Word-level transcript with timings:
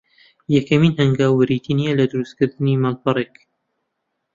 یەکەمین 0.55 0.93
هەنگاو 0.99 1.37
بریتی 1.39 1.73
نییە 1.79 1.93
لە 1.99 2.05
درووست 2.11 2.33
کردنی 2.39 2.79
ماڵپەڕێک 2.83 3.35